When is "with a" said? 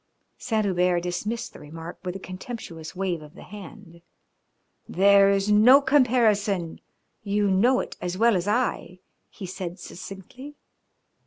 2.03-2.19